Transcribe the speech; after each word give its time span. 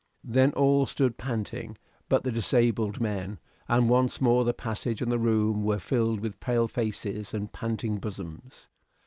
Then 0.23 0.51
all 0.53 0.87
stood 0.87 1.19
panting 1.19 1.77
but 2.09 2.23
the 2.23 2.31
disabled 2.31 2.99
men, 2.99 3.37
and 3.67 3.87
once 3.87 4.19
more 4.19 4.43
the 4.43 4.51
passage 4.51 4.99
and 4.99 5.11
the 5.11 5.19
room 5.19 5.63
were 5.63 5.77
filled 5.77 6.21
with 6.21 6.39
pale 6.39 6.67
faces 6.67 7.35
and 7.35 7.53
panting 7.53 7.99
bosoms. 7.99 8.67